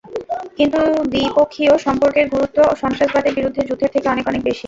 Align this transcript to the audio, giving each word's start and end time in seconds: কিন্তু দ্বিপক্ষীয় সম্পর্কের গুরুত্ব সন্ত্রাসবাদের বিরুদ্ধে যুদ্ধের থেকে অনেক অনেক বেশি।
কিন্তু 0.57 0.79
দ্বিপক্ষীয় 1.11 1.73
সম্পর্কের 1.85 2.27
গুরুত্ব 2.33 2.57
সন্ত্রাসবাদের 2.81 3.33
বিরুদ্ধে 3.37 3.61
যুদ্ধের 3.69 3.93
থেকে 3.95 4.07
অনেক 4.09 4.25
অনেক 4.27 4.41
বেশি। 4.45 4.59